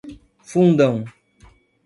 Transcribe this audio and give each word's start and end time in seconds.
Fundão 0.49 1.05